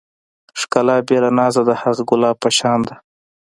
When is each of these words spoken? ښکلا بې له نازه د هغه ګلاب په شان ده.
ښکلا 0.59 0.95
بې 1.07 1.17
له 1.23 1.29
نازه 1.37 1.61
د 1.65 1.71
هغه 1.81 2.03
ګلاب 2.09 2.35
په 2.43 2.49
شان 2.57 2.79
ده. 2.87 2.95